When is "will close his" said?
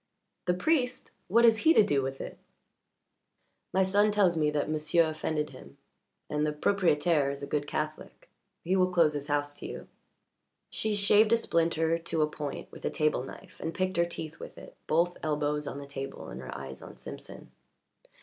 8.75-9.27